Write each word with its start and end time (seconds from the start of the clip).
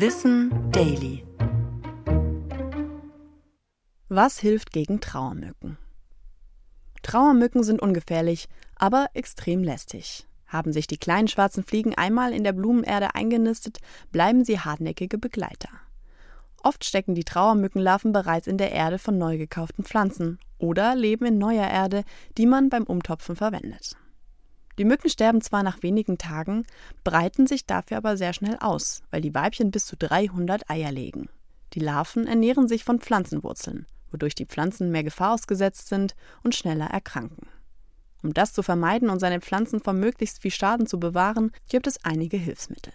Wissen 0.00 0.52
Daily. 0.70 1.24
Was 4.08 4.38
hilft 4.38 4.70
gegen 4.70 5.00
Trauermücken? 5.00 5.76
Trauermücken 7.02 7.64
sind 7.64 7.82
ungefährlich, 7.82 8.46
aber 8.76 9.08
extrem 9.14 9.64
lästig. 9.64 10.28
Haben 10.46 10.72
sich 10.72 10.86
die 10.86 10.98
kleinen 10.98 11.26
schwarzen 11.26 11.64
Fliegen 11.64 11.96
einmal 11.96 12.32
in 12.32 12.44
der 12.44 12.52
Blumenerde 12.52 13.16
eingenistet, 13.16 13.78
bleiben 14.12 14.44
sie 14.44 14.60
hartnäckige 14.60 15.18
Begleiter. 15.18 15.70
Oft 16.62 16.84
stecken 16.84 17.16
die 17.16 17.24
Trauermückenlarven 17.24 18.12
bereits 18.12 18.46
in 18.46 18.56
der 18.56 18.70
Erde 18.70 19.00
von 19.00 19.18
neu 19.18 19.36
gekauften 19.36 19.82
Pflanzen 19.82 20.38
oder 20.58 20.94
leben 20.94 21.26
in 21.26 21.38
neuer 21.38 21.66
Erde, 21.66 22.04
die 22.36 22.46
man 22.46 22.68
beim 22.68 22.84
Umtopfen 22.84 23.34
verwendet. 23.34 23.96
Die 24.78 24.84
Mücken 24.84 25.10
sterben 25.10 25.40
zwar 25.40 25.64
nach 25.64 25.82
wenigen 25.82 26.18
Tagen, 26.18 26.64
breiten 27.02 27.48
sich 27.48 27.66
dafür 27.66 27.96
aber 27.96 28.16
sehr 28.16 28.32
schnell 28.32 28.56
aus, 28.60 29.02
weil 29.10 29.20
die 29.20 29.34
Weibchen 29.34 29.72
bis 29.72 29.86
zu 29.86 29.96
300 29.96 30.70
Eier 30.70 30.92
legen. 30.92 31.28
Die 31.74 31.80
Larven 31.80 32.28
ernähren 32.28 32.68
sich 32.68 32.84
von 32.84 33.00
Pflanzenwurzeln, 33.00 33.86
wodurch 34.12 34.36
die 34.36 34.46
Pflanzen 34.46 34.90
mehr 34.92 35.02
Gefahr 35.02 35.34
ausgesetzt 35.34 35.88
sind 35.88 36.14
und 36.44 36.54
schneller 36.54 36.86
erkranken. 36.86 37.48
Um 38.22 38.32
das 38.32 38.52
zu 38.52 38.62
vermeiden 38.62 39.10
und 39.10 39.18
seine 39.18 39.40
Pflanzen 39.40 39.80
vor 39.80 39.92
möglichst 39.92 40.40
viel 40.40 40.50
Schaden 40.52 40.86
zu 40.86 41.00
bewahren, 41.00 41.50
gibt 41.68 41.88
es 41.88 42.04
einige 42.04 42.36
Hilfsmittel. 42.36 42.92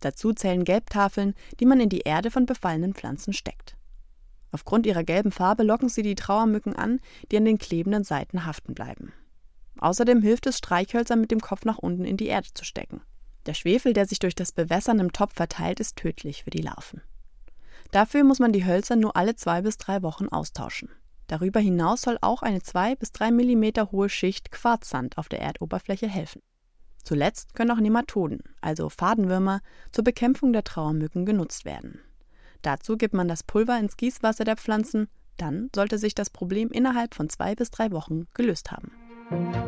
Dazu 0.00 0.32
zählen 0.32 0.64
Gelbtafeln, 0.64 1.34
die 1.58 1.66
man 1.66 1.80
in 1.80 1.88
die 1.88 2.00
Erde 2.00 2.30
von 2.30 2.46
befallenen 2.46 2.94
Pflanzen 2.94 3.32
steckt. 3.32 3.76
Aufgrund 4.52 4.86
ihrer 4.86 5.04
gelben 5.04 5.32
Farbe 5.32 5.62
locken 5.62 5.88
sie 5.88 6.02
die 6.02 6.14
Trauermücken 6.14 6.76
an, 6.76 7.00
die 7.30 7.36
an 7.38 7.44
den 7.44 7.58
klebenden 7.58 8.04
Seiten 8.04 8.46
haften 8.46 8.74
bleiben. 8.74 9.12
Außerdem 9.78 10.22
hilft 10.22 10.46
es, 10.46 10.58
Streichhölzer 10.58 11.16
mit 11.16 11.30
dem 11.30 11.40
Kopf 11.40 11.64
nach 11.64 11.78
unten 11.78 12.04
in 12.04 12.16
die 12.16 12.26
Erde 12.26 12.48
zu 12.54 12.64
stecken. 12.64 13.02
Der 13.46 13.54
Schwefel, 13.54 13.92
der 13.92 14.06
sich 14.06 14.18
durch 14.18 14.34
das 14.34 14.52
Bewässern 14.52 14.98
im 14.98 15.12
Topf 15.12 15.34
verteilt, 15.34 15.80
ist 15.80 15.96
tödlich 15.96 16.44
für 16.44 16.50
die 16.50 16.62
Larven. 16.62 17.02
Dafür 17.90 18.24
muss 18.24 18.38
man 18.38 18.52
die 18.52 18.66
Hölzer 18.66 18.96
nur 18.96 19.16
alle 19.16 19.34
zwei 19.36 19.62
bis 19.62 19.78
drei 19.78 20.02
Wochen 20.02 20.28
austauschen. 20.28 20.90
Darüber 21.28 21.60
hinaus 21.60 22.02
soll 22.02 22.18
auch 22.20 22.42
eine 22.42 22.62
zwei 22.62 22.96
bis 22.96 23.12
drei 23.12 23.30
Millimeter 23.30 23.92
hohe 23.92 24.08
Schicht 24.08 24.50
Quarzsand 24.50 25.18
auf 25.18 25.28
der 25.28 25.40
Erdoberfläche 25.40 26.08
helfen. 26.08 26.42
Zuletzt 27.04 27.54
können 27.54 27.70
auch 27.70 27.80
Nematoden, 27.80 28.42
also 28.60 28.90
Fadenwürmer, 28.90 29.60
zur 29.92 30.04
Bekämpfung 30.04 30.52
der 30.52 30.64
Trauermücken 30.64 31.24
genutzt 31.24 31.64
werden. 31.64 32.00
Dazu 32.62 32.96
gibt 32.96 33.14
man 33.14 33.28
das 33.28 33.44
Pulver 33.44 33.78
ins 33.78 33.96
Gießwasser 33.96 34.44
der 34.44 34.56
Pflanzen, 34.56 35.08
dann 35.36 35.70
sollte 35.74 35.96
sich 35.98 36.14
das 36.14 36.28
Problem 36.28 36.70
innerhalb 36.70 37.14
von 37.14 37.30
zwei 37.30 37.54
bis 37.54 37.70
drei 37.70 37.92
Wochen 37.92 38.26
gelöst 38.34 38.72
haben. 38.72 39.67